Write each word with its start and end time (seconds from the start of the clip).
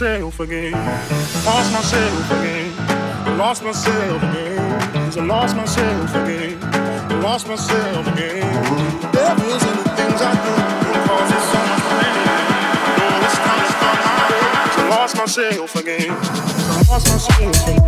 myself 0.00 0.38
again. 0.38 0.72
Lost 1.44 1.72
myself 1.72 2.30
again. 2.30 3.36
Lost 3.36 3.64
myself 3.64 4.22
again. 4.22 5.18
I 5.18 5.24
lost 5.24 5.56
myself 5.56 6.14
again. 6.14 6.60
Lost 7.20 7.48
myself 7.48 8.06
again. 8.06 9.00
The 9.00 9.08
devil's 9.10 9.64
in 9.64 9.76
the 9.76 9.88
things 9.98 10.20
I 10.22 10.34
do. 10.44 10.54
Causes 11.08 11.44
so 11.50 11.58
much 11.66 11.84
pain. 11.98 12.14
Know 12.94 13.26
it's 13.26 13.38
time 13.42 13.66
to 13.66 13.72
find 13.82 13.98
my. 14.06 14.30
Cause 14.70 14.78
I 14.78 14.88
lost 14.88 15.16
myself 15.16 15.74
again. 15.74 16.10
I 16.10 16.84
lost 16.88 17.08
myself 17.10 17.68
again. 17.68 17.87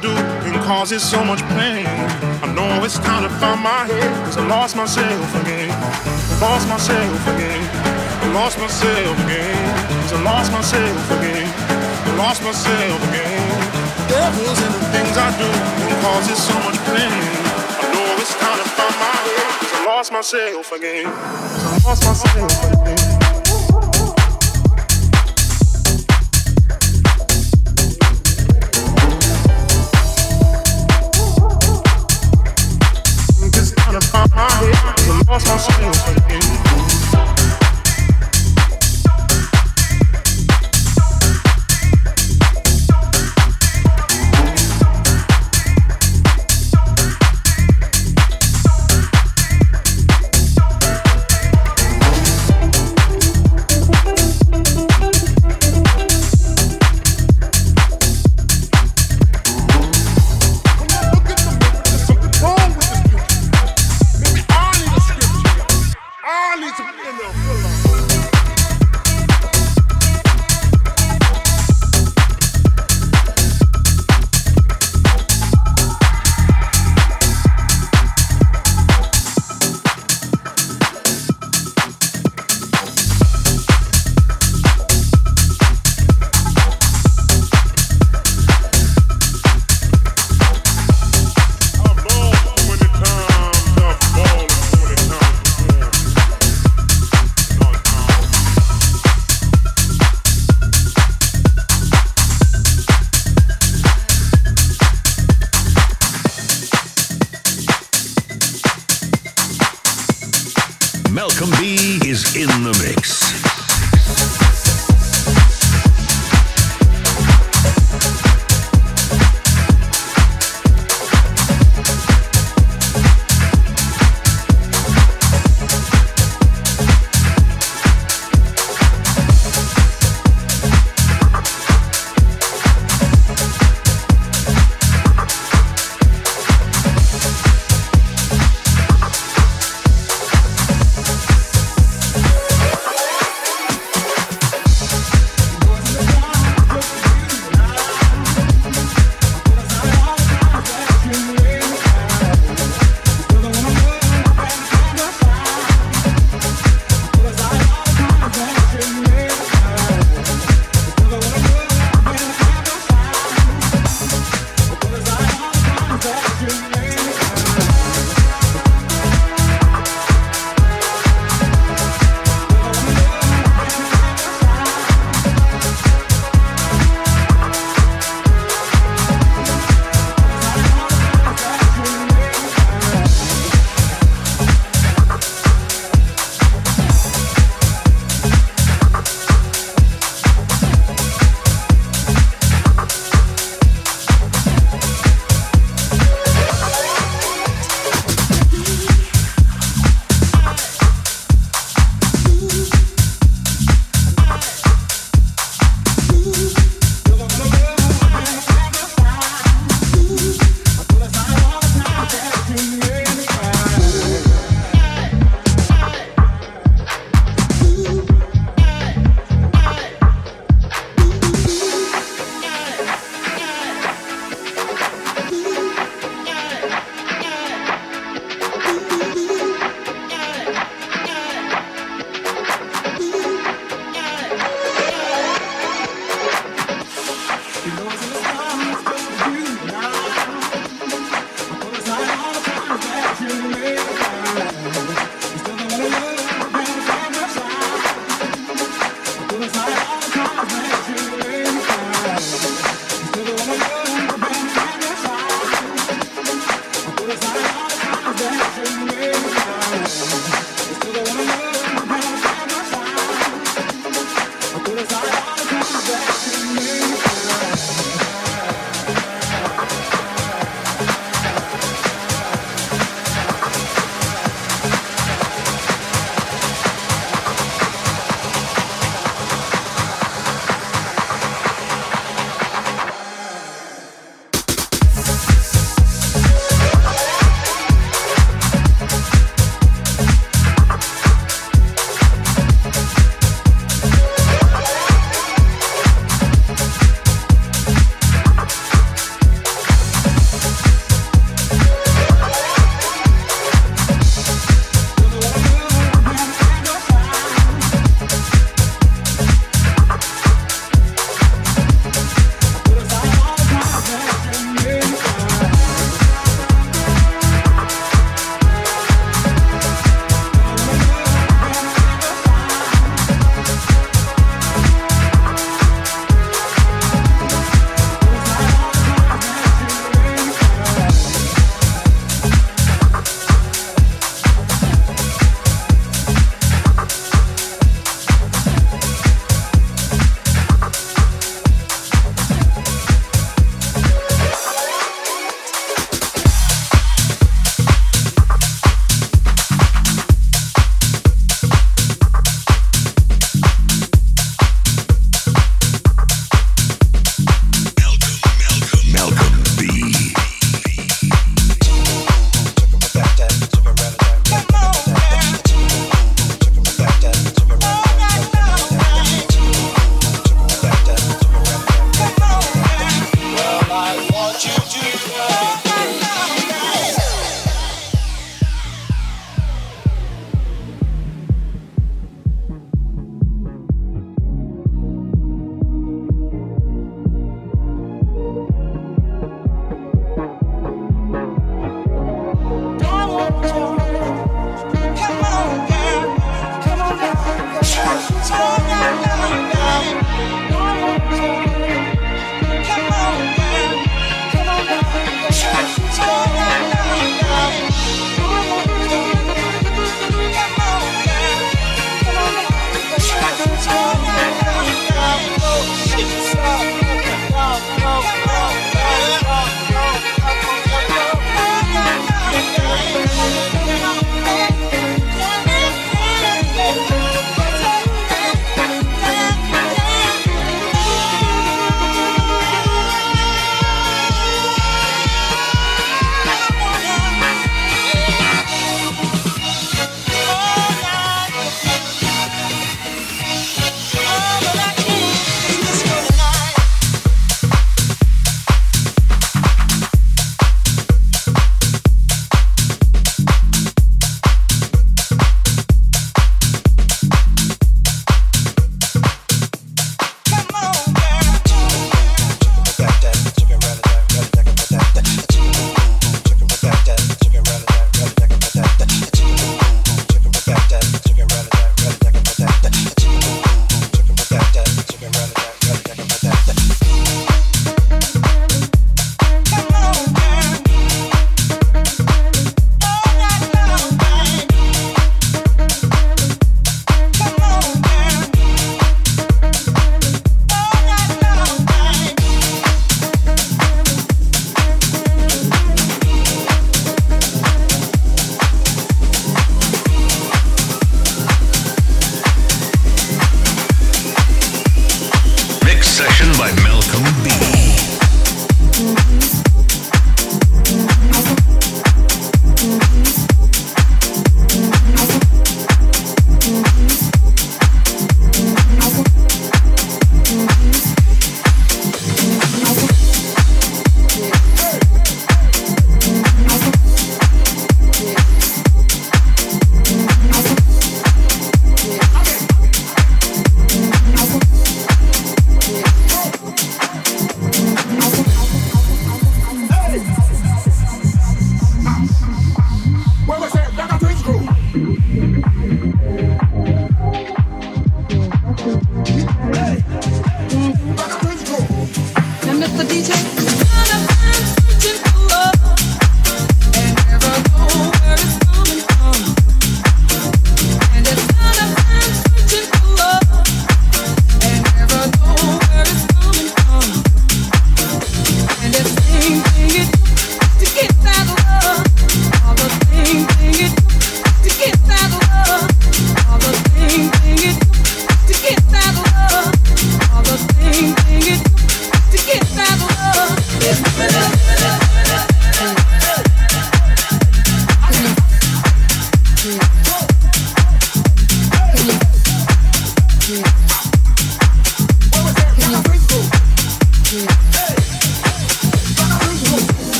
Do 0.00 0.10
and 0.46 0.56
causes 0.64 1.02
so 1.02 1.24
much 1.24 1.40
pain. 1.56 1.86
I 2.42 2.52
know 2.54 2.84
it's 2.84 2.98
time 2.98 3.22
to 3.22 3.30
find 3.40 3.60
my 3.62 3.86
head, 3.86 4.10
cause 4.24 4.36
I 4.36 4.46
lost 4.46 4.76
myself 4.76 5.28
again. 5.42 5.70
Lost 6.40 6.68
myself 6.68 7.20
again. 7.34 7.62
I 8.22 8.32
lost 8.32 8.58
myself 8.58 9.16
again. 9.24 9.56
Cause 10.02 10.12
I 10.12 10.22
lost 10.22 10.52
myself 10.52 11.10
again. 11.18 11.46
Lost 12.18 12.42
myself 12.42 12.98
again. 13.08 13.86
Devil's 14.08 14.60
in 14.66 14.72
the 14.72 14.84
things 14.92 15.16
I 15.16 15.28
do 15.38 15.48
and 15.48 15.96
causes 16.02 16.38
so 16.38 16.54
much 16.66 16.78
pain. 16.92 17.22
I 17.80 17.86
know 17.92 18.20
it's 18.20 18.34
time 18.36 18.58
to 18.58 18.68
find 18.76 18.96
my 19.00 19.16
head, 19.26 19.48
cause 19.60 19.72
I 19.72 19.84
lost 19.86 20.12
myself 20.12 20.72
again. 20.72 21.04
Cause 21.06 21.64
I 21.64 21.88
lost 21.88 22.04
myself 22.04 22.82
again. 22.82 23.15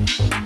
Mm-hmm. 0.00 0.39